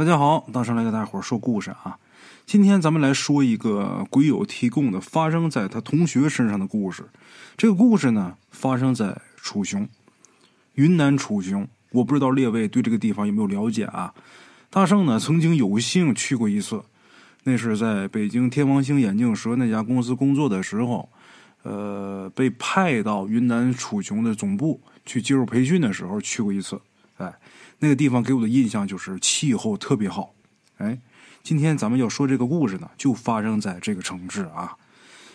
[0.00, 1.98] 大家好，大圣来给大伙儿说故事啊。
[2.46, 7.04] 今天咱们来说一个鬼友提供的发生在他同学身上的故事。
[7.54, 9.86] 这个故事呢，发生在楚雄，
[10.72, 11.68] 云南楚雄。
[11.90, 14.14] 我不知道列位对这个地方有没有了解啊？
[14.70, 16.82] 大圣呢，曾经有幸去过一次，
[17.44, 21.10] 那是在北京天王星眼镜蛇那家公司工作的时候，
[21.62, 26.80] 呃，被派到云南楚雄的总部去接受培训的时候去过一次。
[27.20, 27.34] 哎，
[27.78, 30.34] 那个地方给我的印象就是气候特别好。
[30.78, 30.98] 哎，
[31.42, 34.76] 今天咱们要说这个故事呢，就发生在这个城市啊。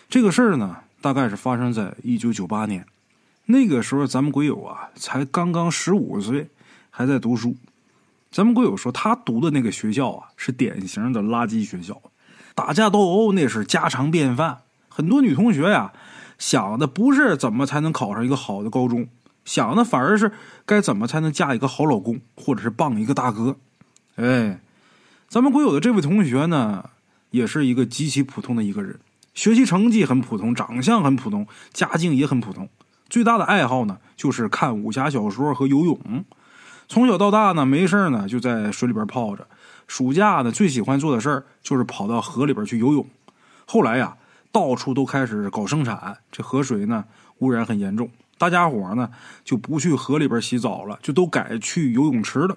[0.08, 2.84] 这个事儿呢，大概是发生在一九九八年。
[3.46, 6.48] 那个时候，咱们鬼友啊，才刚刚十五岁，
[6.90, 7.56] 还在读书。
[8.32, 12.02] 咱们鬼友说，他读的那个学校啊，是典型的垃圾学校，
[12.56, 14.62] 打架斗殴那是家常便饭。
[14.88, 15.92] 很多女同学呀，
[16.38, 19.06] 想的不是怎么才能考上一个好的高中，
[19.46, 20.32] 想的反而是
[20.66, 23.56] 该怎么才能嫁一个好老公，或者是傍一个大哥。
[24.16, 24.60] 哎，
[25.28, 26.90] 咱们鬼友的这位同学呢，
[27.30, 28.98] 也是一个极其普通的一个人，
[29.32, 32.68] 学习成绩很普通，长相很普通，家境也很普通。
[33.08, 36.24] 最大的爱好呢，就是看武侠小说和游泳。
[36.88, 39.46] 从小到大呢，没事呢就在水里边泡着。
[39.86, 43.06] 暑假呢，最喜欢做的事儿就是跑到河里边去游泳。
[43.64, 44.16] 后来呀，
[44.50, 47.04] 到处都开始搞生产，这河水呢
[47.38, 49.10] 污染很严重，大家伙呢
[49.44, 52.56] 就不去河里边洗澡了，就都改去游泳池了。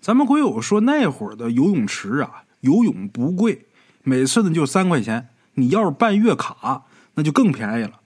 [0.00, 3.66] 咱们鬼友说，那会儿的游泳池啊，游泳不贵，
[4.02, 5.28] 每次呢就三块钱。
[5.54, 8.00] 你要是办月卡，那就更便宜了。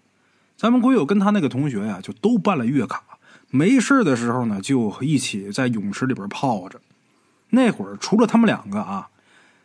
[0.57, 3.03] 咱们鬼友跟他那个同学呀，就都办了月卡。
[3.51, 6.81] 没事的时候呢，就一起在泳池里边泡着。
[7.51, 9.09] 那会儿除了他们两个啊，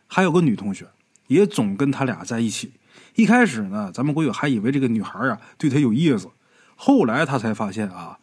[0.06, 0.86] 还有个女同学，
[1.26, 2.70] 也总跟他俩在一起。
[3.16, 6.28] 一开始呢，咱们鬼友还以为这个女孩啊对他有意思，
[6.82, 8.18] 后来他才发现啊，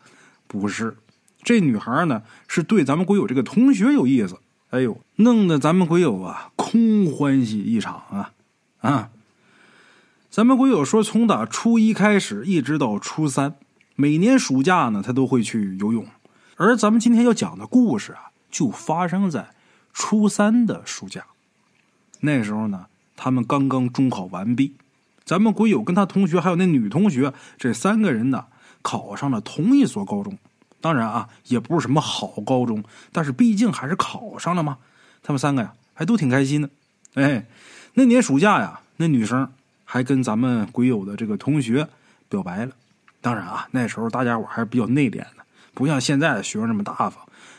[0.47, 0.97] 不是，
[1.43, 4.39] 这女孩呢是对咱们鬼友这个同学有意思。
[4.71, 8.31] 哎呦，弄得咱们鬼友啊空欢喜一场啊
[8.79, 9.11] 啊！
[10.31, 13.53] 咱们鬼友说，从打初一开始，一直到初三，
[13.95, 16.07] 每年暑假呢，他都会去游泳。
[16.55, 19.51] 而咱们今天要讲的故事啊，就发生在
[19.93, 21.23] 初三的暑假。
[22.21, 24.73] 那时候呢，他们刚刚中考完毕。
[25.27, 28.45] 咱们鬼友跟他同学还有那女同学，这三个人呢，
[28.81, 30.37] 考上了同一所高中。
[30.81, 34.77] 当然啊，也不是什么好高中，但是毕竟还是考上了嘛。
[35.21, 36.69] 他们三个呀，还都挺开心的。
[37.15, 37.45] 哎，
[37.93, 39.51] 那年暑假呀，那女生。
[39.89, 41.87] 还跟咱们鬼友的这个同学
[42.27, 42.73] 表白了，
[43.21, 45.37] 当然啊，那时候大家伙还是比较内敛的，
[45.73, 47.13] 不像现在的学生那么大方。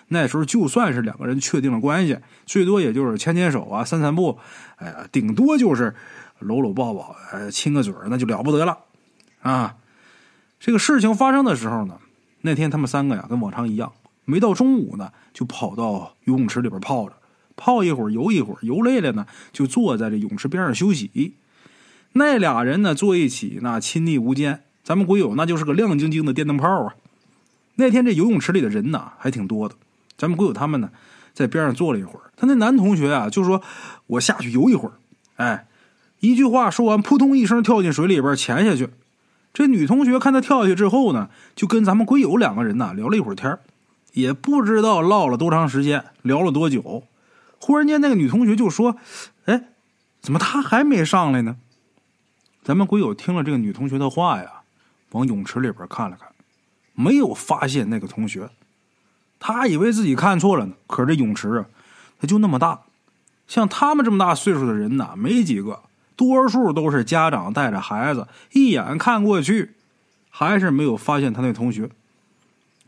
[0.08, 4.38] 那时候就算是两个人确定了关系，最多也就是牵牵手啊、散散步，
[4.76, 5.94] 哎呀，顶多就是
[6.40, 8.78] 搂搂抱抱、呃亲个嘴那就了不得了
[9.42, 9.76] 啊。
[10.60, 11.98] 这个事情发生的时候呢，
[12.40, 13.92] 那天他们三个呀，跟往常一样，
[14.24, 17.14] 没到中午呢，就跑到游泳池里边泡着，
[17.56, 21.36] 泡一会儿游一会儿，游累了呢，就坐在这泳池边上休息。
[22.14, 26.94] 那俩人呢，坐一起那亲密无间，咱们鬼友那就是个亮晶晶的电灯泡啊。
[27.76, 29.76] 那天这游泳池里的人呢还挺多的，
[30.16, 30.90] 咱们鬼友他们呢
[31.32, 32.32] 在边上坐了一会儿。
[32.36, 33.62] 他那男同学啊就说
[34.08, 34.94] ：“我下去游一会儿。”
[35.36, 35.67] 哎，
[36.20, 38.90] 一句话说完，扑通一声跳进水里边潜下去。
[39.52, 43.58] 这女同学看他跳下去之后呢，就跟咱们鬼友两个人呐聊了一会儿天
[44.12, 47.04] 也不知道唠了多长时间，聊了多久。
[47.60, 48.96] 忽然间，那个女同学就说
[49.46, 49.68] ：“哎，
[50.20, 51.56] 怎么他还没上来呢？”
[52.62, 54.62] 咱们鬼友听了这个女同学的话呀，
[55.12, 56.28] 往泳池里边看了看，
[56.94, 58.50] 没有发现那个同学。
[59.40, 60.74] 他以为自己看错了呢。
[60.86, 61.66] 可是这泳池啊，
[62.20, 62.80] 它就那么大，
[63.46, 65.80] 像他们这么大岁数的人呐，没几个，
[66.18, 69.76] 多数都是家长带着孩子，一眼看过去，
[70.28, 71.88] 还是没有发现他那同学。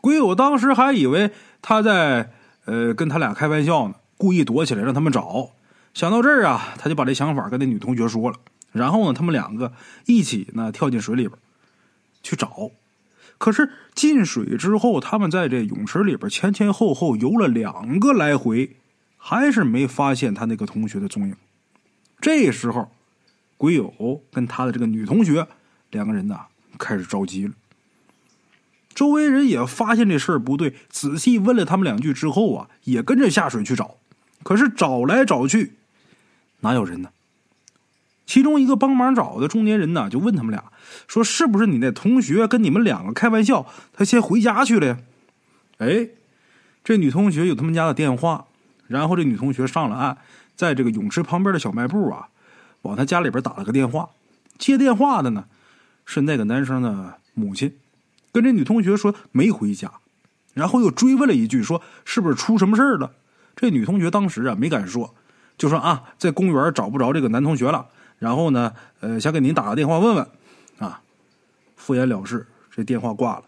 [0.00, 1.30] 鬼友当时还以为
[1.62, 2.32] 他在
[2.64, 5.50] 呃跟他俩开玩笑呢，故意躲起来让他们找。
[5.94, 8.36] 想到这儿啊，他就把这想法跟那女同学说了。
[8.72, 9.72] 然后呢，他们两个
[10.06, 11.38] 一起呢跳进水里边
[12.24, 12.70] 去找。
[13.38, 18.76] 可是进水之后，他们在这泳池里边前前后后游了两个来回，
[19.16, 21.36] 还是没发现他那个同学的踪影。
[22.20, 22.90] 这时候，
[23.60, 25.46] 鬼友跟他的这个女同学
[25.90, 26.40] 两个人呢
[26.78, 27.52] 开始着急了。
[28.94, 33.96] 周围人也发现这事儿不对，仔细问了他们两句之后啊，也跟着下水去找。
[34.42, 35.74] 可是找来找去，
[36.60, 37.10] 哪有人呢？
[38.24, 40.64] 其中一个帮忙找的中年人呢，就问他们俩
[41.06, 43.66] 说：“是不是你那同学跟你们两个开玩笑？
[43.92, 44.98] 他先回家去了呀？”
[45.76, 46.08] 哎，
[46.82, 48.46] 这女同学有他们家的电话，
[48.86, 50.16] 然后这女同学上了岸，
[50.56, 52.28] 在这个泳池旁边的小卖部啊，
[52.82, 54.10] 往他家里边打了个电话。
[54.58, 55.44] 接电话的呢
[56.04, 57.76] 是那个男生的母亲，
[58.32, 59.90] 跟这女同学说没回家，
[60.54, 63.12] 然后又追问了一句说：“是不是出什么事了？”
[63.56, 65.14] 这女同学当时啊没敢说，
[65.58, 67.86] 就说啊在公园找不着这个男同学了，
[68.18, 70.26] 然后呢，呃，想给您打个电话问问，
[70.78, 71.02] 啊，
[71.76, 73.44] 敷衍了事，这电话挂了。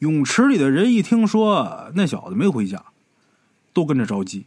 [0.00, 2.82] 泳池里的人一听说那小子没回家，
[3.72, 4.46] 都跟着着急。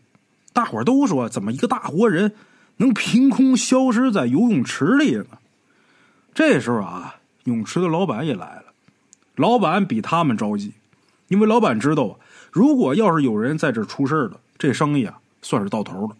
[0.53, 2.33] 大伙都说，怎么一个大活人
[2.79, 5.25] 能凭空消失在游泳池里呢？
[6.33, 8.65] 这时候啊，泳池的老板也来了。
[9.35, 10.73] 老板比他们着急，
[11.27, 12.15] 因为老板知道啊，
[12.51, 16.15] 如果要是有人在这出事了，这生意啊算是到头了。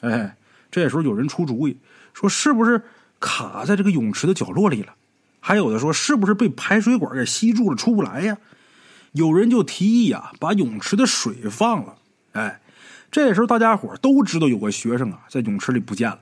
[0.00, 0.36] 哎，
[0.70, 1.76] 这时候有人出主意，
[2.14, 2.82] 说是不是
[3.20, 4.94] 卡在这个泳池的角落里了？
[5.40, 8.38] 还有的说是不是被排水管给吸住了，出不来呀？
[9.12, 11.96] 有人就提议啊，把泳池的水放了。
[12.32, 12.60] 哎，
[13.10, 16.20] 这时候大家伙都知道有个学生啊在泳池里不见了，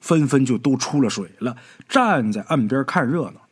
[0.00, 1.56] 纷纷就都出了水了，
[1.88, 3.42] 站在岸边看热闹。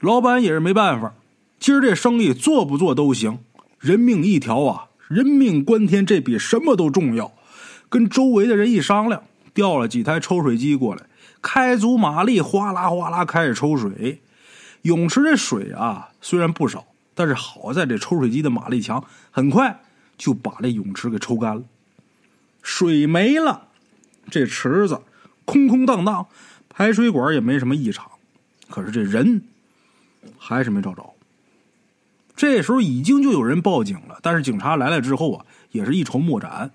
[0.00, 1.14] 老板也是没办法，
[1.58, 3.38] 今儿这生意做不做都行，
[3.78, 7.32] 人命一条啊，人命关天，这比什么都重要。
[7.88, 9.22] 跟周围的人一商量，
[9.52, 11.02] 调了几台抽水机过来，
[11.42, 14.20] 开足马力，哗啦哗啦开始抽水。
[14.82, 16.86] 泳池这水啊，虽然不少。
[17.16, 19.82] 但是好在这抽水机的马力强，很快
[20.18, 21.62] 就把这泳池给抽干了，
[22.64, 23.68] 水没了，
[24.30, 25.00] 这池子
[25.44, 26.26] 空空荡荡，
[26.68, 28.10] 排水管也没什么异常，
[28.70, 29.42] 可是这人
[30.38, 31.14] 还是没找着。
[32.34, 36.72] 这时候已经就有人报警了，但是警察来了之后啊，也是一筹莫展，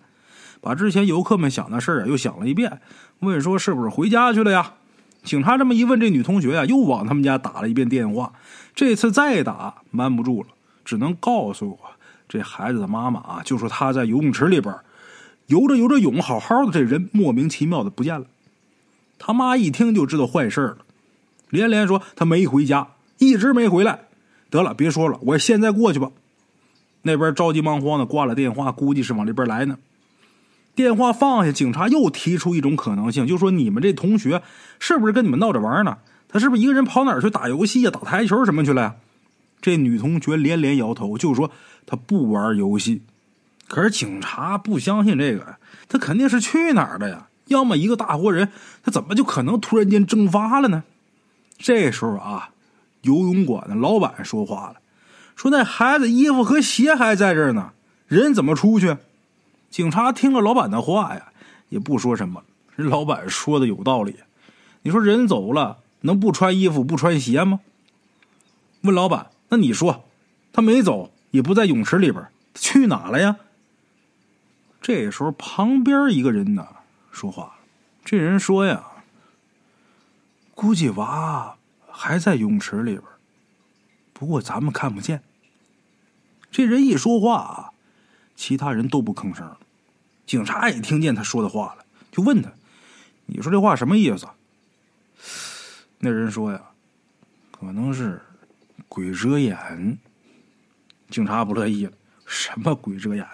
[0.61, 2.79] 把之前游客们想的事啊又想了一遍，
[3.19, 4.75] 问说是不是回家去了呀？
[5.23, 8.31] 警察这么一问，这女同学呀又往他们家打了一遍电话。
[8.73, 10.49] 这次再打瞒不住了，
[10.85, 11.79] 只能告诉我
[12.29, 14.73] 这孩子的妈妈啊，就说他在游泳池里边
[15.49, 18.25] 游着游着泳，好好的，这人莫名其妙的不见了。
[19.17, 20.77] 他妈一听就知道坏事了，
[21.49, 24.01] 连连说他没回家，一直没回来。
[24.51, 26.11] 得了，别说了，我现在过去吧。
[27.01, 29.77] 那边着急忙慌的挂了电话，估计是往这边来呢。
[30.75, 34.41] 电话放下，警察又提出一种可能性，就说你们这同学
[34.79, 35.97] 是不是跟你们闹着玩呢？
[36.27, 38.81] 他是不是一个人跑哪儿去打游戏呀、打台球什么去了？
[38.81, 38.95] 呀？
[39.61, 41.51] 这女同学连连摇头，就说
[41.85, 43.01] 她不玩游戏。
[43.69, 45.55] 可是警察不相信这个，
[45.87, 47.27] 他肯定是去哪儿了呀？
[47.45, 48.51] 要么一个大活人，
[48.83, 50.83] 他怎么就可能突然间蒸发了呢？
[51.57, 52.49] 这时候啊，
[53.03, 54.81] 游泳馆的老板说话了，
[55.35, 57.71] 说那孩子衣服和鞋还在这儿呢，
[58.07, 58.97] 人怎么出去？
[59.69, 61.27] 警察听了老板的话呀，
[61.69, 62.43] 也不说什么。
[62.75, 64.15] 人老板说的有道理，
[64.81, 65.77] 你说人走了。
[66.01, 67.59] 能不穿衣服不穿鞋吗？
[68.83, 70.05] 问老板，那你说，
[70.53, 72.25] 他没走，也不在泳池里边，
[72.55, 73.35] 去哪了呀？
[74.81, 76.67] 这时候旁边一个人呢
[77.11, 77.59] 说话，
[78.03, 78.83] 这人说呀，
[80.55, 81.57] 估计娃
[81.89, 83.03] 还在泳池里边，
[84.13, 85.21] 不过咱们看不见。
[86.51, 87.71] 这人一说话啊，
[88.35, 89.55] 其他人都不吭声。
[90.25, 92.51] 警察也听见他说的话了，就问他
[93.27, 94.27] ：“你说这话什么意思？”
[95.99, 96.61] 那人说呀，
[97.51, 98.21] 可能是
[98.87, 99.97] 鬼遮眼。
[101.09, 101.91] 警察不乐意了，
[102.25, 103.27] 什么鬼遮眼？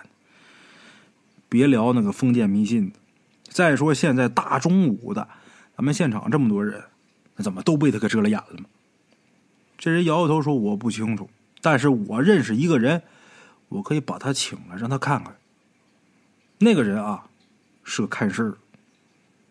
[1.49, 2.91] 别聊那个封建迷信。
[3.43, 5.27] 再说现在大中午的，
[5.77, 6.83] 咱们现场这么多人，
[7.35, 8.65] 那怎么都被他给遮了眼了吗？
[9.77, 11.29] 这人摇摇头说：“我不清楚，
[11.61, 13.03] 但是我认识一个人，
[13.69, 15.35] 我可以把他请来，让他看看。
[16.59, 17.25] 那个人啊，
[17.83, 18.57] 是个看事儿。”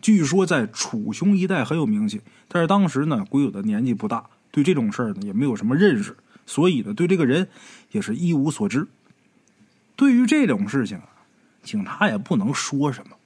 [0.03, 7.49] 据说在楚雄一带很有名气，但是当时呢，鬼友的年纪不大，对这种事儿呢也没有什么认识，所以呢，对这个人
[7.93, 8.87] 也是一无所知。
[9.97, 11.09] 对于这种事情啊，
[11.65, 13.17] 警察也不能说什么。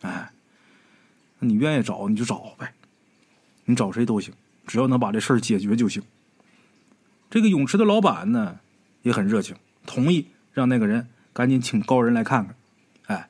[0.00, 0.30] 哎，
[1.40, 2.72] 你愿意找你就找呗，
[3.64, 4.32] 你找谁都行，
[4.66, 6.02] 只要能把这事儿解决就行。
[7.28, 8.60] 这个泳池的老板呢
[9.02, 12.54] 也很热情，同意让那个人赶紧请高人来看看。
[13.06, 13.28] 哎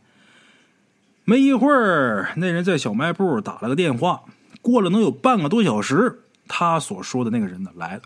[1.25, 4.23] 没一会儿，那人在小卖部打了个电话。
[4.61, 8.03] 过了能有半个多小时，他所说的那个人呢来了。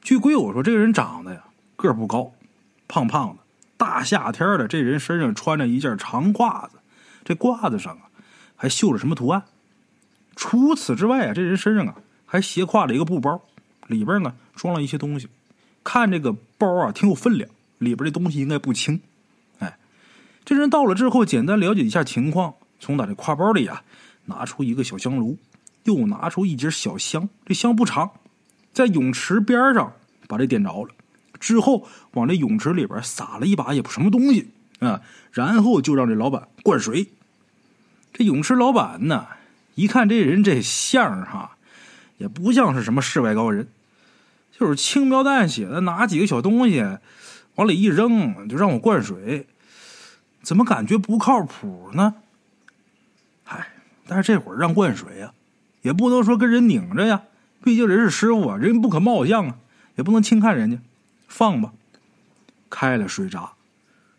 [0.00, 1.44] 据鬼友说，这个人长得呀
[1.76, 2.32] 个不高，
[2.88, 3.41] 胖胖的。
[3.82, 6.76] 大夏天的，这人身上穿着一件长褂子，
[7.24, 8.02] 这褂子上啊
[8.54, 9.42] 还绣着什么图案。
[10.36, 13.42] 除此之外啊，这人身上啊还斜挎着一个布包，
[13.88, 15.26] 里边呢装了一些东西。
[15.82, 19.00] 看这个包啊挺有分量，里边这东西应该不轻。
[19.58, 19.76] 哎
[20.44, 23.82] 这人到了之后，简单了解一下情况，从他这挎包里啊
[24.26, 25.36] 拿出一个小香炉，
[25.82, 27.28] 又拿出一截小香。
[27.44, 28.12] 这香不长，
[28.72, 29.92] 在泳池边上
[30.28, 30.94] 把这点着了，
[31.42, 37.08] 之后往这泳池里边撒了一把也不什么东西啊，然后就让这老板灌水。
[38.12, 39.26] 这泳池老板呢，
[39.74, 41.56] 一看这人这相哈，
[42.18, 43.66] 也不像是什么世外高人，
[44.56, 46.86] 就是轻描淡写的拿几个小东西
[47.56, 49.46] 往里一扔，就让我灌水。
[50.42, 52.14] 怎么感觉不靠谱呢？
[53.44, 53.68] 嗨，
[54.06, 55.32] 但是这会儿让灌水呀，
[55.82, 57.22] 也不能说跟人拧着呀，
[57.64, 59.56] 毕竟人是师傅啊，人不可貌相啊，
[59.96, 60.78] 也不能轻看人家，
[61.32, 61.72] 放吧。
[62.68, 63.52] 开了水闸，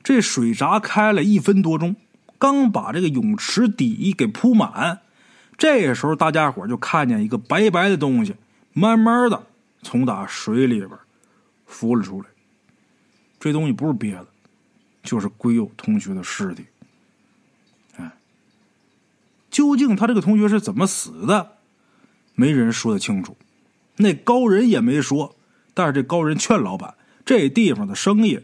[0.03, 1.95] 这水闸开了一分多钟，
[2.37, 5.01] 刚把这个泳池底给铺满，
[5.57, 8.35] 这时候大家伙就看见一个白白的东西，
[8.73, 9.47] 慢慢的
[9.81, 10.91] 从打水里边
[11.65, 12.27] 浮了出来。
[13.39, 14.27] 这东西不是别的，
[15.01, 16.65] 就是鬼友同学的尸体。
[17.97, 18.11] 哎，
[19.49, 21.53] 究竟他这个同学是怎么死的，
[22.35, 23.35] 没人说得清楚，
[23.97, 25.35] 那高人也没说。
[25.73, 26.93] 但是这高人劝老板。
[27.25, 28.39] 这地方的生意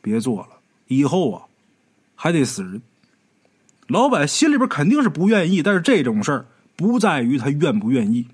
[0.00, 1.42] 别做了，以后啊
[2.14, 2.82] 还得死人。
[3.88, 8.26] 老板心里边肯定是不愿意，但是这种事儿不在于他愿不愿意。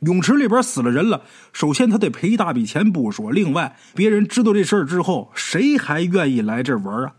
[0.00, 7.14] 泳池里边死了人了，首先他得赔一大笔钱不说，另外别人知道这事儿之后，谁还愿意来这玩啊？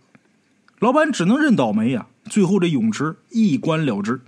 [0.79, 2.07] 老板只能认倒霉呀。
[2.29, 4.21] 最后这泳池一关了之。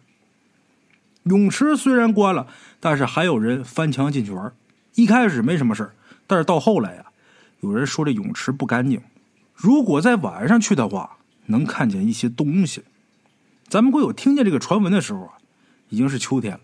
[1.24, 2.48] 泳池虽然关了，
[2.80, 4.52] 但是还有人翻墙进去玩。
[4.96, 5.94] 一开始没什么事儿，
[6.26, 7.06] 但是到后来呀。
[7.62, 9.02] 有人说这泳池不干净，
[9.56, 12.82] 如果在晚上去的话，能看见一些东西。
[13.68, 15.34] 咱们鬼友听见这个传闻的时候啊，
[15.90, 16.60] 已经是秋天了。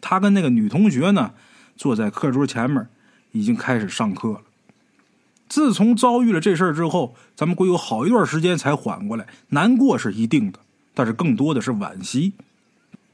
[0.00, 1.32] 他跟那个女同学呢，
[1.76, 2.86] 坐在课桌前面，
[3.32, 4.40] 已经开始上课了。
[5.48, 10.58] 自从遭遇了这事儿之后，咱们鬼友好一段时间才缓过来，难过是一定的，
[10.94, 12.32] 但是更多的是惋惜。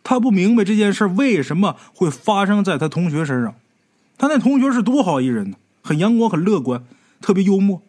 [0.02, 3.54] 他不明白这件事为什么会发生在他同学身上。
[4.16, 6.82] 他那同学是多好一人呢，很阳光，很乐观。
[7.20, 7.82] 特别幽默，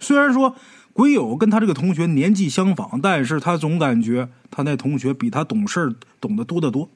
[0.00, 0.56] 虽然说
[0.92, 6.90] 鬼友跟他这个同学年纪相仿，但是他总感觉他那同学比他懂事懂得多得多。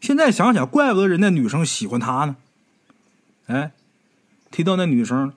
[0.00, 2.36] 现在想想，怪不得人家女生喜欢他呢。
[3.46, 3.72] 哎，
[4.50, 5.32] 提到那女生，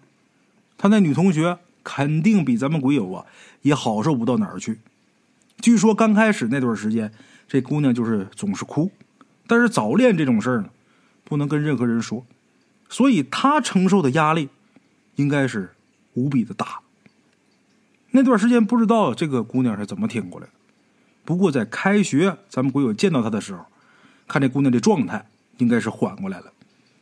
[0.78, 3.26] 他那女同学肯定比咱们鬼友啊
[3.64, 4.80] 也好受不到哪儿去。
[5.60, 7.12] 据说刚开始那段时间，
[7.48, 8.92] 这姑娘就是总是哭，
[9.48, 10.70] 但是早恋这种事儿呢，
[11.24, 12.26] 不能跟任何人说，
[12.90, 14.50] 所以她承受的压力。
[15.15, 15.74] 应该是
[16.13, 16.80] 无比的大。
[18.12, 20.53] 那段时间不知道这个姑娘是怎么挺过来的。
[21.24, 23.65] 不过在开学，咱们鬼友见到她的时候，
[24.27, 25.25] 看这姑娘的状态，
[25.58, 26.51] 应该是缓过来了。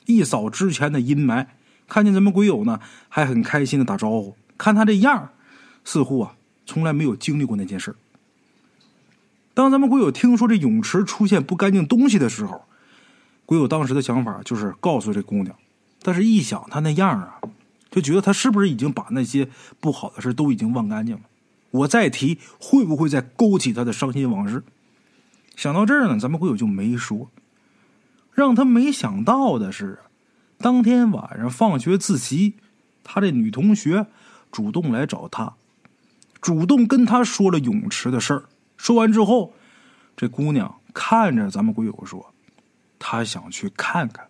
[0.06, 1.48] 一扫之前的阴霾，
[1.88, 4.36] 看见咱们鬼友呢，还很开心的打招呼。
[4.58, 5.30] 看她这样，
[5.84, 6.36] 似乎啊
[6.66, 7.96] 从来没有经历过那件事。
[9.54, 12.66] 当咱们鬼友听说这泳池出现不干净东西的时候，
[13.46, 15.56] 鬼友当时的想法就是告诉这姑娘，
[16.04, 17.39] 但是一想她那样啊。
[17.91, 19.48] 就觉得他是不是已经把那些
[19.79, 21.22] 不好的事都已经忘干净了？
[21.72, 24.63] 我再提会不会再勾起他的伤心往事？
[25.55, 27.29] 想到这儿呢，咱们鬼友就没说。
[28.34, 30.00] 让他没想到的是，
[30.58, 32.55] 当天晚上放学自习，
[33.03, 34.08] 他这女同学
[34.51, 35.55] 主动来找他，
[36.39, 38.43] 主动跟他说了泳池的事儿。
[38.77, 39.53] 说完之后，
[40.15, 42.34] 这姑娘看着咱们鬼友说
[42.98, 44.27] ：“她想去看看。”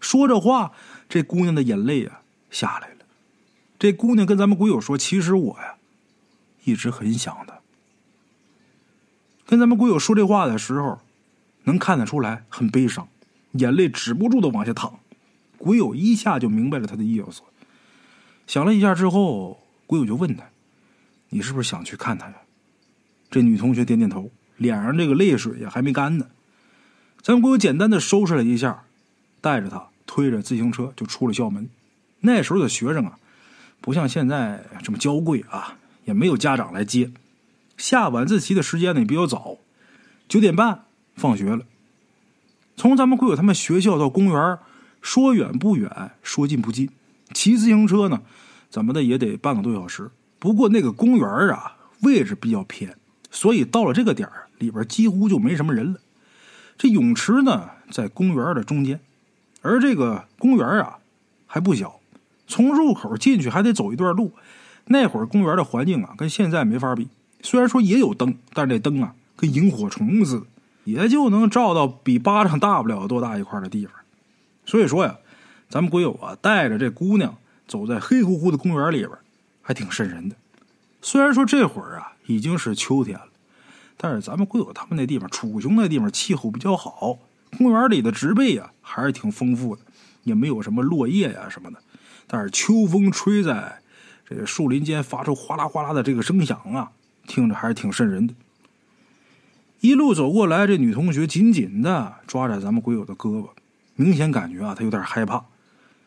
[0.00, 0.72] 说着话，
[1.08, 2.20] 这姑娘的眼泪啊。
[2.54, 2.98] 下来了，
[3.80, 5.74] 这姑娘跟咱们鬼友说：“其实我呀，
[6.62, 7.58] 一直很想他。”
[9.44, 11.00] 跟咱们鬼友说这话的时候，
[11.64, 13.08] 能看得出来很悲伤，
[13.52, 15.00] 眼泪止不住的往下淌。
[15.58, 17.42] 鬼友一下就明白了他的意思，
[18.46, 20.44] 想了一下之后，鬼友就问他
[21.30, 22.34] ：“你是不是想去看他呀？”
[23.30, 26.28] 这女同学点点头，脸上这个泪水呀还没干呢。
[27.20, 28.84] 咱们鬼友简单的收拾了一下，
[29.40, 31.68] 带着他推着自行车就出了校门。
[32.26, 33.18] 那时候的学生啊，
[33.82, 35.76] 不像现在这么娇贵啊，
[36.06, 37.10] 也没有家长来接。
[37.76, 39.58] 下晚自习的时间呢也比较早，
[40.26, 41.66] 九点半放学了。
[42.76, 44.58] 从咱们贵友他们学校到公园，
[45.02, 46.88] 说远不远，说近不近。
[47.34, 48.22] 骑自行车呢，
[48.70, 50.10] 怎么的也得半个多小时。
[50.38, 52.96] 不过那个公园啊，位置比较偏，
[53.30, 56.00] 所以到了这个点儿，里边几乎就没什么人了。
[56.78, 58.98] 这泳池呢，在公园的中间，
[59.60, 60.98] 而这个公园啊，
[61.46, 62.00] 还不小。
[62.46, 64.32] 从入口进去还得走一段路，
[64.86, 67.08] 那会儿公园的环境啊，跟现在没法比。
[67.42, 70.46] 虽然说也有灯，但是这灯啊，跟萤火虫似的，
[70.84, 73.94] 也就能照到比巴掌大不了多大一块的地方。
[74.66, 75.16] 所以说呀，
[75.68, 77.36] 咱们鬼友啊，带着这姑娘
[77.66, 79.10] 走在黑乎乎的公园里边，
[79.60, 80.36] 还挺瘆人的。
[81.02, 83.28] 虽然说这会儿啊已经是秋天了，
[83.96, 87.18] 但是咱们鬼友他们那地方楚雄那地方气候比较好，
[87.58, 89.82] 公园里的植被呀还是挺丰富的，
[90.22, 91.78] 也没有什么落叶呀什么的。
[92.26, 93.80] 但是秋风吹在
[94.28, 96.90] 这个树林间，发出哗啦哗啦的这个声响啊，
[97.26, 98.34] 听着还是挺瘆人的。
[99.80, 103.48] 一路走过来，这女同学紧紧的抓着咱们鬼友的胳膊，
[103.96, 105.44] 明显感觉啊，她有点害怕。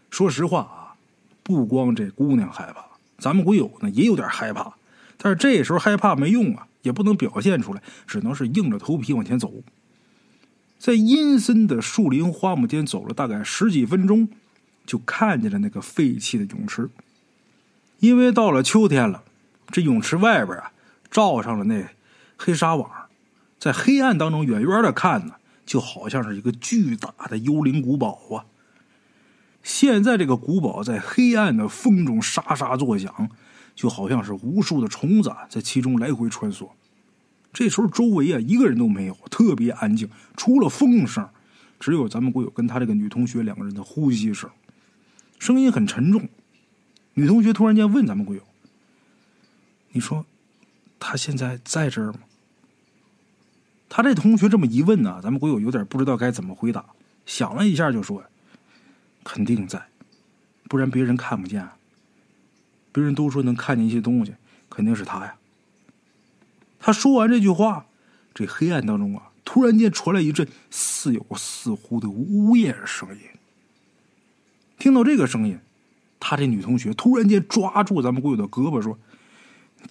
[0.10, 0.96] 说实话啊，
[1.44, 2.84] 不光这姑娘害怕，
[3.20, 4.74] 咱们鬼友呢也有点害怕。
[5.18, 9.54] 但是这时候害怕没用啊，也不能表现出来，只能是硬着头皮往前走。
[10.80, 14.28] 在阴森的树林花木间走了大概十几分钟，
[14.88, 16.90] 就看见了那个废弃的泳池。
[18.00, 19.24] 因为到了秋天了，
[19.70, 20.72] 这泳池外边啊
[21.12, 21.86] 罩上了那
[22.38, 22.90] 黑纱网，
[23.60, 28.46] 在黑暗当中远远的看呢，就好像是一个巨大的幽灵古堡啊。
[29.64, 33.30] 现在这个古堡在黑暗的风中沙沙作响，
[33.76, 36.70] 就好像是无数的虫子在其中来回穿梭。
[37.52, 41.28] 这时候周围啊一个人都没有，特别安静，除了风声，
[41.80, 44.50] 只有咱们国友跟他这个女同学两个人的呼吸声，
[45.40, 46.28] 声音很沉重。
[47.14, 48.44] 女同学突然间问咱们鬼友
[49.92, 50.26] ：“你说，
[51.00, 52.20] 他现在在这儿吗？”
[53.90, 56.86] 他这同学这么一问呢，咱们鬼友有点不知道该怎么回答，
[57.26, 58.24] 想了一下就说。
[59.24, 59.88] 肯定在，
[60.70, 61.68] 不然别人看不见。
[62.94, 64.34] 别人都说能看见一些东西，
[64.70, 65.36] 肯定是他呀。
[66.80, 67.86] 他说完这句话，
[68.34, 73.22] 这黑暗当中啊，突然间传来一阵似有似乎的呜咽声音。
[74.78, 75.60] 听到这个声音，
[76.20, 78.98] 他这女同学突然间抓住咱们国友的胳膊说：“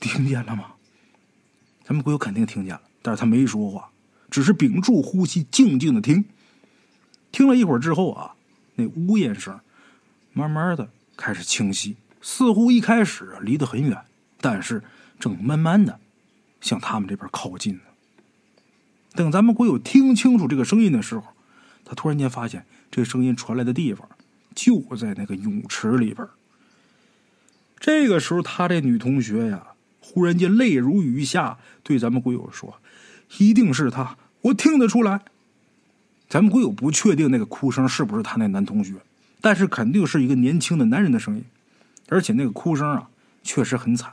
[0.01, 0.75] 听见了吗？”
[1.85, 3.91] 咱们国友肯定听见了，但是他没说话，
[4.31, 6.25] 只是屏住呼吸，静静的听。
[7.33, 8.33] 听了一会儿之后啊。
[8.79, 9.59] 那呜咽声，
[10.35, 13.97] 慢慢的开始清晰，似乎一开始离得很远，
[14.39, 14.85] 但是
[15.19, 15.99] 正慢慢的
[16.61, 17.81] 向他们这边靠近呢。
[19.15, 21.25] 等咱们国友听清楚这个声音的时候，
[21.87, 24.07] 他突然间发现，这声音传来的地方
[24.57, 26.27] 就在那个泳池里边。
[27.79, 29.69] 这个时候，他这女同学呀，
[30.01, 32.81] 忽然间泪如雨下，对咱们鬼友说
[33.39, 35.21] ：“一定是他，我听得出来。”
[36.29, 38.95] 咱们鬼友不确定那个哭声是不是他那男同学，
[39.41, 41.45] 但是肯定是一个年轻的男人的声音，
[42.09, 43.09] 而且那个哭声啊
[43.45, 44.11] 确实很惨，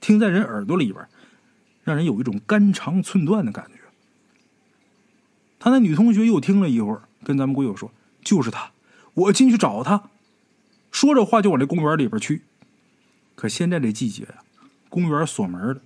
[0.00, 1.04] 听在人耳朵里边，
[1.84, 3.80] 让人有一种肝肠寸断的感觉。
[5.58, 7.92] 他那女同学又听了一会儿，跟咱们鬼友说
[8.24, 8.70] ：“就是他，
[9.20, 10.04] 我进去找他。”
[10.92, 12.42] 说着话就往这公园里边去。
[13.34, 14.34] 可现在这季节呀，
[14.88, 15.80] 公园锁门了，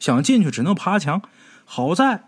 [0.00, 1.22] 想进去只能爬墙。
[1.64, 2.24] 好在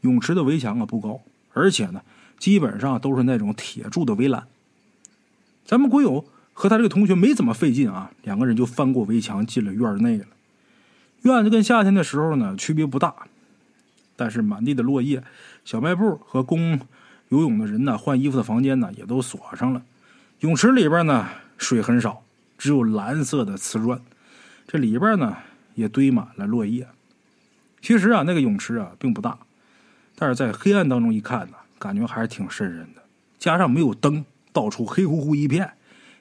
[0.00, 1.20] 泳池的围墙啊不高。
[1.54, 2.02] 而且呢，
[2.38, 4.46] 基本上都是那种铁铸的围栏。
[5.64, 10.26] 咱们国友和他这个同学没怎么费劲啊，两个人就翻过围墙进了院内了。
[11.22, 13.14] 院子跟夏天的时候呢区别不大，
[14.14, 15.22] 但是满地的落叶，
[15.64, 16.78] 小卖部和供
[17.30, 19.82] 游泳的人呢换衣服的房间呢也都锁上了。
[20.40, 22.22] 泳池里边呢水很少，
[22.56, 24.00] 只有蓝色的瓷砖，
[24.68, 25.36] 这里边呢
[25.74, 26.86] 也堆满了落叶。
[27.82, 29.36] 其实啊，那个泳池啊并不大。
[30.14, 33.02] 但是在黑暗当中一看呢，感觉还是挺瘆人的。
[33.38, 35.72] 加上没有灯，到处黑乎乎一片，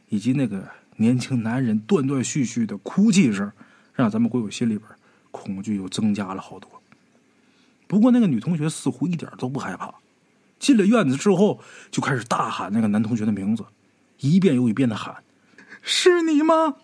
[0.10, 3.52] 以及那个年轻男人断断续续的哭泣声，
[3.94, 4.90] 让咱们鬼友心里边
[5.30, 6.82] 恐惧又增加了好多。
[7.88, 9.94] 不过那个女同学似乎一点都不害怕，
[10.60, 11.60] 进了院子之后
[11.92, 13.64] 就开始大喊那个男同学的名字，
[14.20, 15.24] 一遍又一遍的喊
[15.82, 16.76] ：“是你吗？”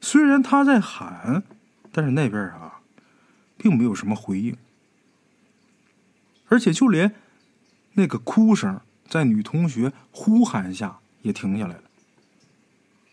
[0.00, 1.42] 虽然他在喊，
[1.90, 2.80] 但是那边啊，
[3.56, 4.56] 并没有什么回应。
[6.48, 7.14] 而且就连
[7.94, 11.82] 那个哭声，在女同学呼喊下也停下来了。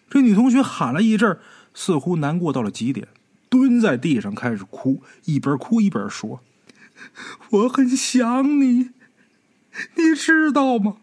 [0.10, 1.40] 这女同学喊了一阵
[1.74, 3.08] 似乎难过到了极点，
[3.48, 6.44] 蹲在地上开始哭，一边哭一边说
[7.52, 8.90] ：“我很想你，
[9.96, 10.98] 你知道吗？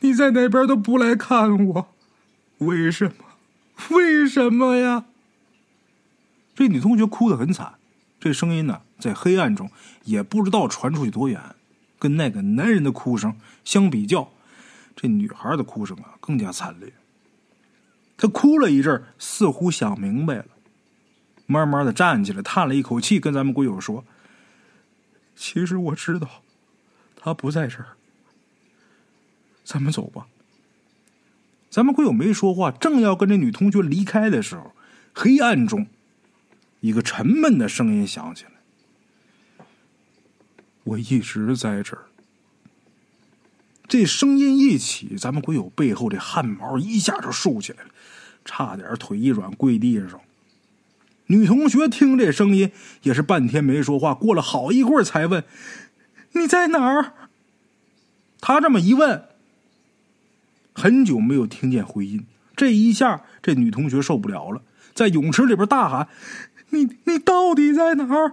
[0.00, 1.94] 你在那边都不来看我，
[2.58, 3.12] 为什么？
[3.90, 5.06] 为什么呀？”
[6.54, 7.74] 这女同学哭得很惨。
[8.18, 9.70] 这声音呢，在黑暗中
[10.04, 11.40] 也不知道传出去多远，
[11.98, 13.34] 跟那个男人的哭声
[13.64, 14.30] 相比较，
[14.94, 16.92] 这女孩的哭声啊更加惨烈。
[18.18, 20.46] 她哭了一阵，似乎想明白了，
[21.46, 24.04] 慢慢的站起来，叹了一口气，跟咱们鬼友说
[25.34, 26.42] ：“其实我知道，
[27.16, 27.96] 他不在这儿。
[29.70, 30.26] 咱们走吧。”
[31.70, 34.72] 咱们鬼友没说话，正要跟这女同学离开的时候，
[35.14, 35.86] 黑暗中。
[36.80, 38.52] 一个沉闷的声音响起来
[40.82, 42.06] ：“我一直在这儿。”
[43.86, 47.90] 这声音一起，咱们鬼友背后的汗毛一下就竖起来了，
[48.44, 50.20] 差点腿一软跪地上。
[51.26, 55.44] 女同学听这声音也是半天没说话，过了好一会儿才问
[56.32, 57.12] ：“你在哪儿？”
[58.40, 59.26] 他这么一问，
[60.80, 62.24] 很久没有听见回音，
[62.56, 64.62] 这一下这女同学受不了了，
[64.94, 66.08] 在泳池里边大喊。
[66.70, 68.32] 你你到底在哪儿？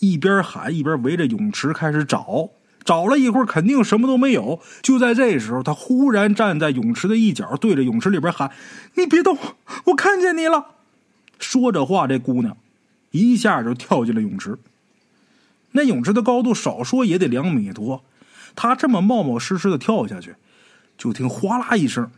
[0.00, 2.50] 一边喊一边围着泳池开始找，
[2.82, 4.60] 找了一会儿，肯定什么都没有。
[4.82, 8.50] 就在这时候，他忽然站在泳池的一角，对着泳池里边喊
[8.96, 9.38] ：“你别动，
[9.84, 10.72] 我看见你了。”
[11.38, 12.56] 说着话，这姑娘
[13.12, 14.58] 一下就跳进了泳池。
[15.70, 18.02] 那泳池的高度少说也得两米多，
[18.56, 20.34] 她这么冒冒失失的跳下去，
[21.00, 22.10] 就听哗啦一声，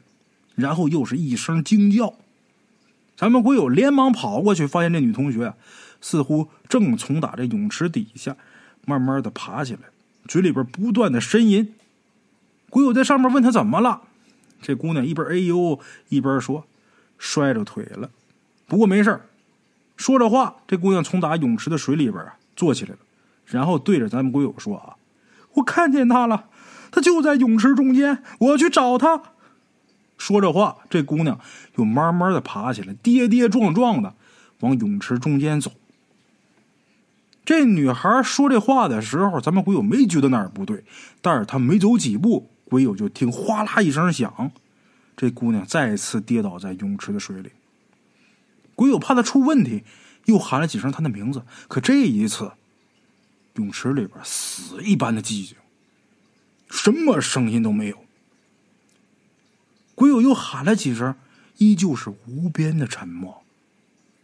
[0.57, 2.15] 然后又是一声惊叫。
[3.17, 5.55] 咱们鬼友连忙跑过去，发现这女同学
[6.01, 8.37] 似乎正从打这泳池底下
[8.85, 9.83] 慢慢的爬起来，
[10.27, 11.73] 嘴里边不断的呻吟。
[12.71, 14.03] 鬼友在上面问她怎么了，
[14.61, 16.67] 这姑娘一边哎呦一边说
[17.19, 18.11] ：“摔着腿了，
[18.67, 19.21] 不过没事
[19.97, 22.99] 说着话，这姑娘从打泳池的水里边啊坐起来了，
[23.47, 24.97] 然后对着咱们鬼友说：“啊，
[25.53, 26.47] 我看见他了，
[26.93, 29.21] 他就在泳池中间，我去找他。”
[30.17, 31.41] 说着话，这姑娘
[31.75, 34.15] 又慢慢的爬起来，跌跌撞撞的
[34.61, 35.73] 往泳池中间走。
[37.45, 40.85] 这女孩说这话的时候，咱们鬼友没觉得哪儿不对，
[41.21, 44.53] 但是她没走几步，鬼友就听哗啦一声响，
[45.17, 47.51] 这姑娘再次跌倒在泳池的水里。
[48.77, 49.83] 鬼友怕她出问题，
[50.27, 52.53] 又喊了几声她的名字，可这一次，
[53.57, 55.57] 泳池里边死一般的寂静，
[56.73, 57.99] 什么声音都没有。
[59.95, 61.15] 鬼友又喊了几声，
[61.59, 63.43] 依旧是无边的沉默。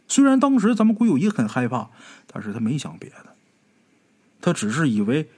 [0.07, 1.89] 虽然当时咱们鬼友也很害怕，
[2.25, 3.35] 但是他没想别的，
[4.41, 5.29] 他只是以为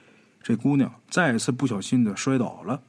[0.41, 2.81] 这姑娘再次不小心的摔倒了。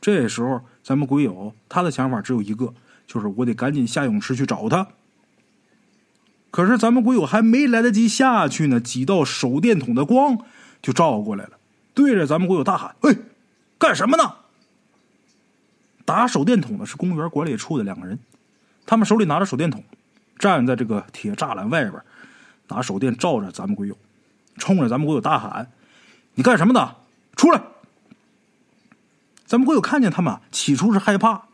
[0.00, 2.74] 这时候，咱们鬼友他的想法只有一个，
[3.06, 4.88] 就是我得赶紧下泳池去找她。
[6.50, 10.36] 可是咱们鬼友还没来得及下去呢，几道手电筒的光
[10.82, 11.52] 就照过来了，
[11.94, 13.16] 对着咱们鬼友大喊：“喂，
[13.80, 14.34] 干什么呢？”
[16.06, 18.18] 打手电筒的是公园管理处的两个人，
[18.84, 19.82] 他们手里拿着手电筒，
[20.38, 22.02] 站在这个铁栅栏外边，
[22.68, 23.96] 拿手电照着咱们鬼友，
[24.56, 25.70] 冲着咱们鬼友大喊
[26.34, 26.96] ：“你干什么的？
[27.36, 27.62] 出来！”
[29.46, 31.44] 咱们鬼友看见他们，起初是害怕，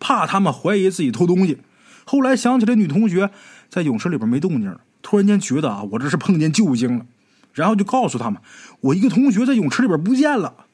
[0.00, 1.58] 怕他们怀疑自己偷东西。
[2.04, 3.30] 后来想起来女同学
[3.68, 7.06] 在泳池里边没动静，突然间觉得啊，我这是碰见救星了，
[7.52, 8.40] 然后就告诉他们，
[8.80, 10.64] 我一个同学在泳池里边不见了。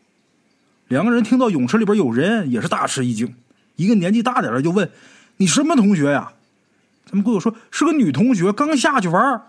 [0.88, 3.34] 两个人听到泳池里边有人，也是大吃一惊。
[3.76, 4.90] 一个年纪大点的就问
[5.38, 6.32] ：“你什么同学呀？”
[7.06, 9.42] 咱们鬼友说：“是个女同学，刚下去玩，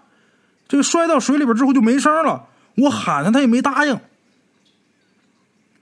[0.67, 2.48] 这个摔到水里边之后就没声了。
[2.76, 4.00] 我喊她，她也没答应。”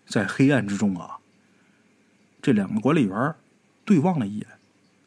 [0.05, 1.17] 在黑暗之中啊，
[2.41, 3.33] 这两个管理员
[3.85, 4.47] 对望了一眼，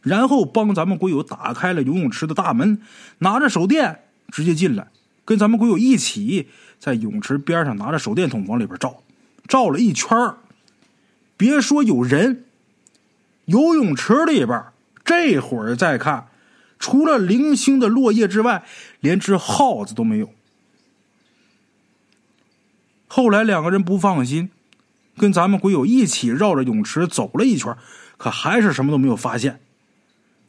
[0.01, 2.81] 然后帮咱们鬼友打开了游泳池的大门，
[3.19, 4.89] 拿着手电直接进来，
[5.25, 9.03] 跟咱们鬼友一起在泳池边上拿着手电筒往里边照。
[9.47, 10.17] 照了一圈
[11.37, 12.45] 别说有人，
[13.45, 14.65] 游泳池里边
[15.05, 16.29] 这会儿再看，
[16.79, 18.65] 除了零星的落叶之外，
[19.01, 20.31] 连只耗子都没有。
[23.07, 24.51] 后来两个人不放心，
[25.17, 27.77] 跟咱们鬼友一起绕着泳池走了一圈，
[28.17, 29.61] 可还是什么都没有发现。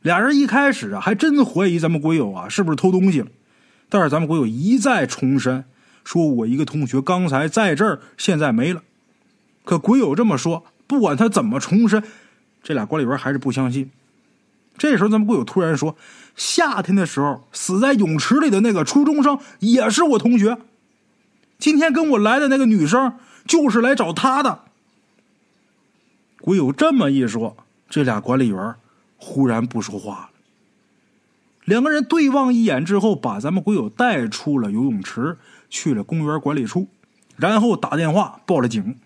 [0.02, 3.28] 俩人一开始啊，还真怀疑咱们鬼友啊是不是偷东西了，
[3.90, 5.66] 但是咱们鬼友一再重申，
[6.04, 8.82] 说我一个同学刚才在这儿，现在没了。
[9.68, 12.02] 可鬼友这么说，不管他怎么重申，
[12.64, 13.92] 这俩管理员还是不相信。
[14.78, 15.98] 这时候，咱们鬼友突然说
[16.38, 20.58] ：“夏天的时候死在泳池里的那个初中生也是我同学。
[21.60, 24.62] 今天跟我来的那个女生就是来找他的。”
[26.40, 27.58] 鬼友这么一说，
[27.90, 28.76] 这俩管理员
[29.18, 30.30] 忽然不说话了。
[31.66, 35.38] 两个人对望一眼之后，把咱们鬼友带出了游泳池，
[35.70, 36.88] 去了公园管理处，
[37.36, 38.98] 然后打电话报了警。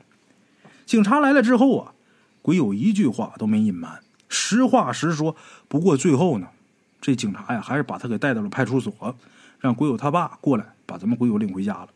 [0.91, 1.93] 警察来了之后啊，
[2.41, 5.37] 鬼友一句话都没隐瞒，实话实说。
[5.69, 6.49] 不过最后呢，
[6.99, 9.15] 这警察呀还是把他给带到了派出所，
[9.61, 11.87] 让鬼友他爸过来把咱们鬼友领回家了。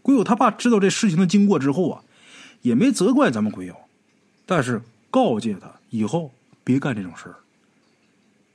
[0.00, 2.02] 鬼友他爸知道这事情的经过之后啊，
[2.62, 3.76] 也没责怪咱们鬼友，
[4.46, 6.32] 但是告诫他以后
[6.64, 7.36] 别干这种事儿，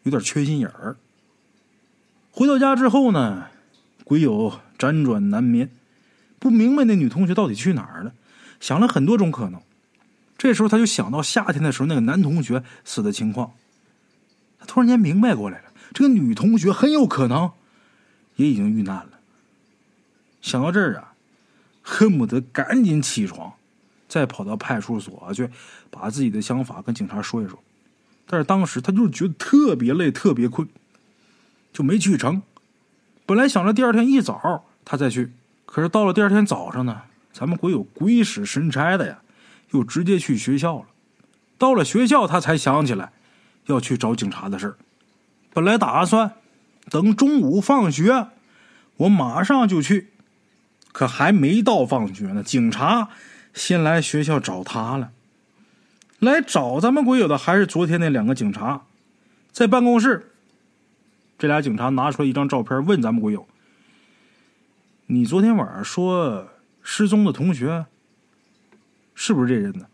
[0.02, 0.98] 有点缺心眼儿。
[2.32, 3.46] 回到家之后呢，
[4.06, 5.70] 鬼友辗转难眠，
[6.40, 8.12] 不明白那女同学到底去哪儿了。
[8.62, 9.60] 想了很多种可能，
[10.38, 13.52] 这时候他就想到夏天的时候那个男同学死的情况，
[14.60, 17.52] 他突然间明白过来了，这个女同学很有可能
[18.38, 19.10] 也已经遇难了。
[20.42, 21.14] 想到这儿啊，
[21.82, 23.54] 恨不得赶紧起床，
[24.08, 25.50] 再跑到派出所去
[25.90, 27.58] 把自己的想法跟警察说一说。
[28.28, 30.68] 但是当时他就是觉得特别累、特别困，
[31.74, 32.42] 就没去成。
[33.26, 35.32] 本来想着第二天一早他再去，
[35.66, 37.02] 可是到了第二天早上呢。
[37.34, 39.20] 咱们鬼友鬼使神差的呀，
[39.72, 40.86] 又直接去学校了。
[41.58, 43.12] 到了学校，他才想起来
[43.66, 44.76] 要去找警察的事儿。
[45.54, 46.34] 本来打算
[46.90, 48.28] 等中午放学，
[48.98, 50.10] 我马上就去。
[50.92, 53.10] 可还没到放学呢，警察
[53.54, 55.12] 先来学校找他了。
[56.20, 58.84] 来找咱们鬼友的还是昨天那两个警察，
[59.52, 60.34] 在办公室
[61.40, 63.48] 这俩警察拿出来一张照片，问咱们鬼友
[65.08, 66.48] ：“你昨天晚上说
[66.84, 67.86] 失踪的同学
[69.14, 69.88] 是不是这人呢？”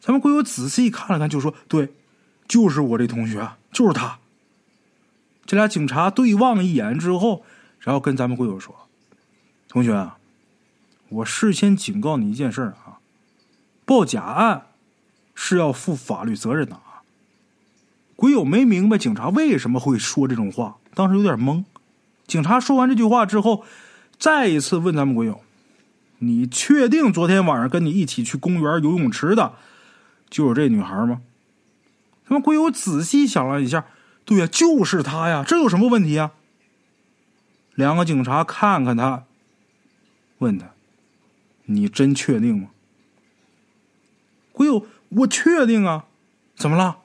[0.00, 1.92] 咱们鬼友仔细看了看，就说：“对，
[2.46, 4.18] 就是我这同学，就是他。”
[5.44, 7.44] 这俩警察对望一眼之后，
[7.80, 8.74] 然后跟咱们鬼友说
[9.68, 10.18] ：“同学啊，
[11.08, 13.00] 我事先警告你一件事啊，
[13.84, 14.66] 报假案
[15.34, 17.02] 是要负法律责任的啊。”
[18.14, 21.64] 鬼友没明白警察为什么会说这种话，当时有点懵。
[22.26, 23.64] 警察说完这句话之后，
[24.18, 25.40] 再一次问咱们鬼友
[26.18, 29.54] ：“你确定昨天晚上跟你一起去公园游泳池的，
[30.28, 31.20] 就是这女孩吗？”
[32.26, 33.86] 他们鬼友仔细想了一下。
[34.24, 36.32] 对呀，就是她呀，这有什么问题啊？
[37.74, 39.24] 两个警察看看他，
[40.38, 40.72] 问他
[41.64, 42.68] ：“你真确定吗？”
[44.52, 46.04] 鬼友，我确定啊，
[46.54, 46.98] 怎么了？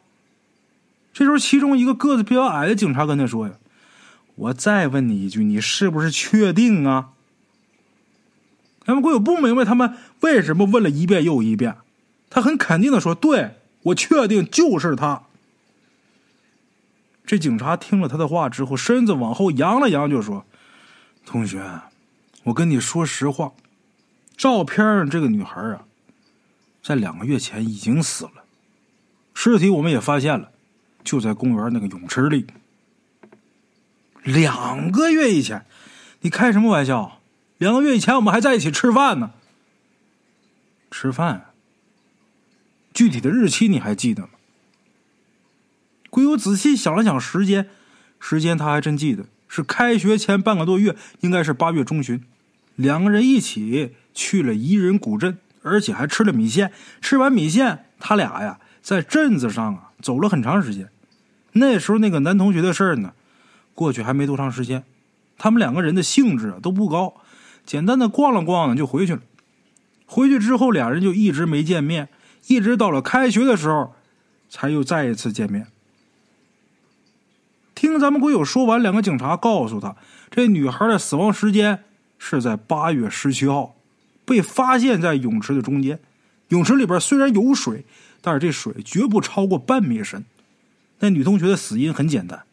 [1.14, 3.54] 这时候，其中一个个子比较矮的警察跟他说：“呀，
[4.36, 7.12] 我再问你一句，你是不是确定啊？”
[8.86, 11.76] 他们鬼友不明白他们为什么问了一遍又一遍，
[12.30, 15.24] 他很肯定的说：“对我确定就是他。”
[17.26, 20.46] 这警察听了他的话之后，身子往后扬了扬，就说
[21.26, 21.64] ：“同学，
[22.44, 23.54] 我跟你说实话，
[24.36, 25.86] 照片上这个女孩啊，
[26.82, 28.44] 在两个月前已经死了，
[29.34, 30.52] 尸体我们也发现了，
[31.06, 32.46] 就在公园那个泳池里。
[34.24, 35.66] 两个月以前，
[36.22, 37.20] 你开什么玩笑？
[37.58, 39.32] 两个月以前我们还在一起吃饭呢。
[40.92, 41.48] 吃饭？
[42.94, 44.30] 具体的日期你还记得吗？”
[46.12, 47.68] 鬼友仔细想了想时间，
[48.20, 52.24] 时间他还真记得，是开学前半个多月，应该是八月中旬。
[52.76, 56.72] 两个人一起去了宜人古镇，而且还吃了米线。
[57.02, 60.90] 吃完米线，他俩呀在镇子上啊走了很长时间。
[61.54, 63.14] 那时候那个男同学的事儿呢，
[63.74, 64.84] 过去还没多长时间。
[65.38, 67.22] 他们两个人的兴致啊都不高，
[67.66, 69.22] 简单的逛了逛呢就回去了。
[70.06, 72.10] 回去之后，俩人就一直没见面，
[72.48, 73.94] 一直到了开学的时候，
[74.50, 75.68] 才又再一次见面。
[77.74, 79.96] 听咱们鬼友说完，两个警察告诉他，
[80.30, 81.84] 这女孩的死亡时间
[82.20, 83.76] 是在八月十七号，
[84.24, 86.00] 被发现在泳池的中间。
[86.50, 87.84] 泳池里边虽然有水，
[88.22, 90.24] 但是这水绝不超过半米深。
[91.00, 92.44] 那女同学的死因很简单，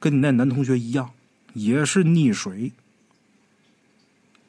[0.00, 1.10] 跟你那男同学一样，
[1.52, 2.72] 也是溺水。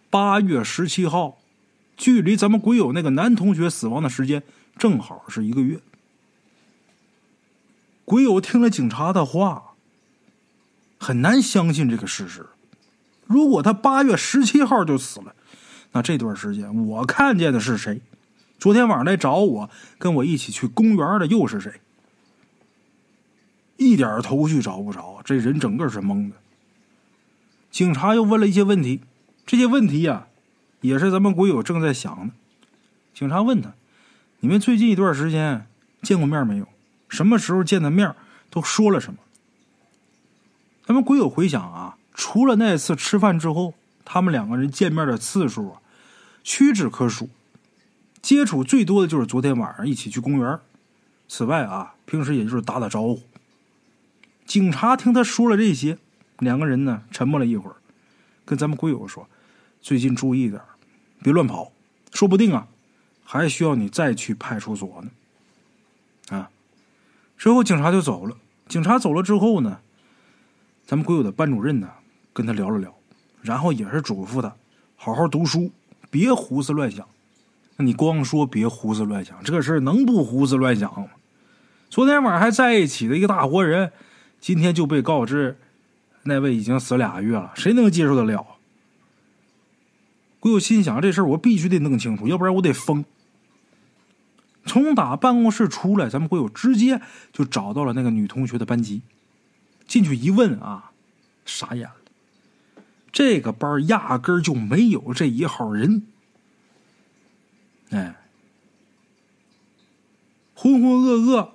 [0.10, 1.38] 八月十七号，
[1.98, 4.44] 距离咱们鬼友那个男同学死亡的时间
[4.78, 5.80] 正好是一个月。
[8.06, 9.74] 鬼友听了警察的话，
[11.00, 12.46] 很难相信这个事实。
[13.26, 15.36] 如果他八月十七号就死了，
[15.92, 18.02] 那这段时间我看见的是谁？
[18.60, 21.82] 昨天晚上来找我、跟我一起去公园的又是谁？
[23.78, 26.36] 一点头绪找不着，这人整个是懵的。
[27.72, 29.02] 警察又问了一些问题，
[29.46, 30.28] 这些问题呀，
[30.82, 32.34] 也是咱们鬼友正在想的。
[33.14, 33.74] 警察问他
[34.42, 35.68] ：“你们最近一段时间
[36.02, 36.68] 见过面没有？”
[37.08, 38.14] 什么时候见的面
[38.50, 39.20] 都说了什么？
[40.86, 45.82] 咱们鬼友回想啊，除了那次吃饭之后，他们两个人见面的次数啊，
[46.44, 47.30] 屈指可数。
[48.22, 50.60] 接触最多的就是昨天晚上一起去公园。
[51.28, 53.22] 此外啊，平时也就是打打招呼。
[54.46, 55.98] 警察听他说了这些，
[56.40, 57.76] 两个人呢沉默了一会儿，
[58.44, 59.28] 跟咱们鬼友说
[59.86, 60.60] ：“最近注意点
[61.22, 61.72] 别乱跑，
[62.12, 62.68] 说不定啊，
[63.24, 65.12] 还需要你再去派出所呢。”
[66.36, 66.50] 啊。
[67.38, 68.36] 之后警察就走了。
[68.68, 69.78] 警察走了之后呢，
[70.88, 71.88] 咱们鬼友的班主任呢
[72.34, 72.92] 跟他聊了聊，
[73.44, 74.56] 然后也是嘱咐他
[74.96, 75.72] 好好读书，
[76.10, 77.08] 别胡思乱想。
[77.78, 81.10] 那你光说别胡思乱想，这事儿能不胡思乱想吗？
[81.92, 83.92] 昨天晚上还在一起的一个大活人，
[84.42, 85.60] 今天就被告知
[86.24, 88.48] 那位已经死俩月了，谁能接受得了？
[90.46, 93.04] 鬼友心想这事儿我必须得弄清楚，要不然我得疯。
[94.64, 97.02] 从打办公室出来，咱们会有直接
[97.34, 99.02] 就找到了那个女同学的班级。
[99.88, 100.92] 进去一问啊，
[101.48, 101.96] 傻眼了。
[103.12, 106.04] 这个班压根儿就没有这一号人。
[107.90, 108.16] 哎，
[110.54, 111.50] 浑浑噩噩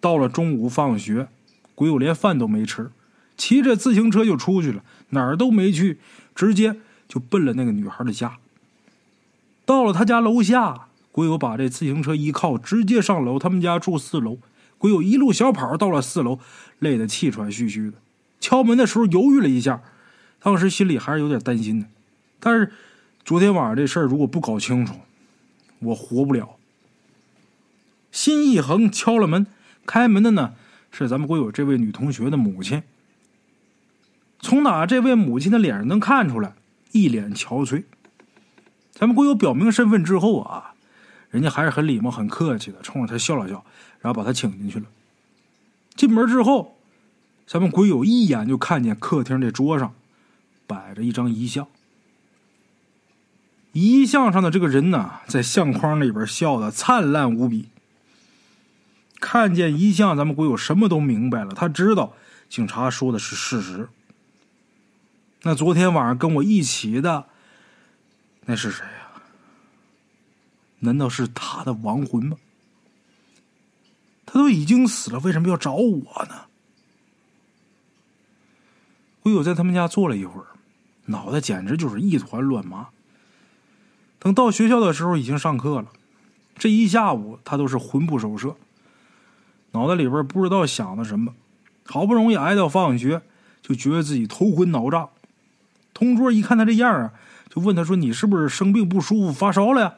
[0.00, 1.26] 到了中午放学，
[1.74, 2.92] 鬼友连饭都没吃，
[3.36, 5.98] 骑着自行车就出去了，哪儿都没去，
[6.32, 6.76] 直接
[7.08, 8.38] 就奔了那个女孩的家。
[9.64, 10.82] 到了他家楼下。
[11.16, 13.38] 鬼友把这自行车一靠，直接上楼。
[13.38, 14.36] 他们家住四楼，
[14.76, 16.38] 鬼友一路小跑到了四楼，
[16.78, 17.96] 累得气喘吁吁的。
[18.38, 19.80] 敲门的时候犹豫了一下，
[20.40, 21.86] 当时心里还是有点担心的。
[22.38, 22.70] 但是
[23.24, 24.92] 昨天晚上这事儿如果不搞清楚，
[25.78, 26.56] 我活不了。
[28.12, 29.46] 心一横，敲了门。
[29.86, 30.52] 开门的呢
[30.90, 32.82] 是咱们鬼友这位女同学的母亲。
[34.40, 36.52] 从哪这位母亲的脸上能看出来，
[36.96, 37.84] 一脸憔悴。
[38.92, 40.74] 咱们鬼友表明身份之后啊，
[41.30, 43.64] 人家还是很礼貌、很客气的，冲着他笑了笑，
[44.00, 44.86] 然后把他请进去了。
[45.94, 46.78] 进门之后，
[47.46, 49.94] 咱们鬼友一眼就看见客厅这桌上
[50.66, 51.66] 摆着一张遗像。
[53.72, 57.68] 遗像上的这个人呢，在相框里边笑得灿烂无比。
[59.20, 61.52] 看见遗像，咱们鬼友什么都明白了。
[61.54, 62.14] 他知道
[62.48, 63.88] 警察说的是事实。
[65.46, 67.26] 那昨天晚上跟我一起的，
[68.46, 69.22] 那是谁呀？
[70.80, 72.36] 难道是他的亡魂吗？
[74.26, 76.46] 他都已经死了，为什么要找我呢？
[79.22, 80.46] 鬼友在他们家坐了一会儿，
[81.04, 82.88] 脑袋简直就是一团乱麻。
[84.18, 85.92] 等到学校的时候，已经上课了。
[86.58, 88.56] 这一下午，他都是魂不守舍，
[89.70, 91.36] 脑袋里边不知道想的什么。
[91.84, 93.22] 好不容易挨到放学，
[93.62, 95.10] 就觉得自己头昏脑胀。
[95.96, 97.14] 同桌一看他这样啊，
[97.48, 99.94] 就问他说：“你是不是生病不舒服，发烧了呀？”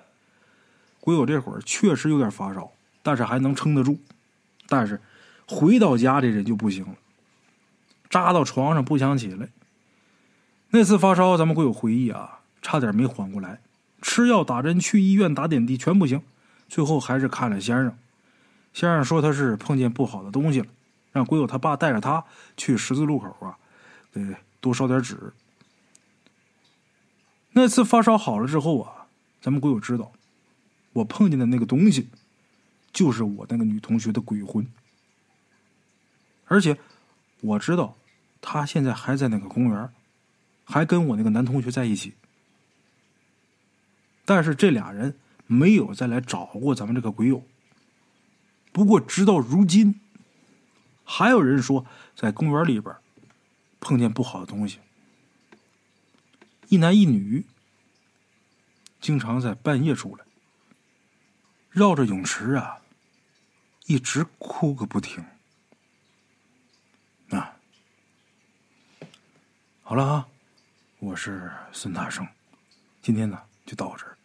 [1.02, 2.70] 鬼友这会儿确实有点发烧，
[3.02, 3.98] 但是还能撑得住。
[4.68, 5.00] 但是
[5.48, 6.94] 回到家，这人就不行了，
[8.08, 9.48] 扎到床上不想起来。
[10.70, 13.58] 那次发烧，咱们鬼友回忆啊，差点没缓过来。
[14.00, 16.22] 吃药、打针、去医院打点滴全不行，
[16.68, 17.92] 最后还是看了先生。
[18.72, 20.66] 先生说他是碰见不好的东西了，
[21.10, 22.24] 让鬼友他爸带着他
[22.56, 23.58] 去十字路口啊，
[24.12, 25.32] 给多烧点纸。
[27.60, 29.08] 那次发烧好了之后啊，
[29.40, 30.12] 咱们鬼友知道，
[30.92, 32.08] 我碰见的那个东西，
[32.92, 34.64] 就是我那个女同学的鬼魂，
[36.46, 36.78] 而且
[37.40, 37.96] 我知道
[38.40, 39.90] 她现在还在那个公园，
[40.64, 42.14] 还跟我那个男同学在一起。
[44.24, 45.16] 但是这俩人
[45.48, 47.42] 没有再来找过咱们这个鬼友。
[48.70, 49.98] 不过直到如今，
[51.02, 52.94] 还有人说在公园里边
[53.80, 54.78] 碰见不好的东西，
[56.68, 57.46] 一男一女，
[59.00, 60.24] 经常在半夜出来，
[61.70, 62.82] 绕着泳池啊，
[63.86, 65.24] 一直哭个不停。
[67.30, 67.56] 啊，
[69.82, 70.28] 好了啊，
[70.98, 72.28] 我是孙大圣，
[73.00, 74.18] 今天呢就到这儿。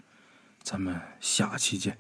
[0.64, 1.98] 咱们下期见。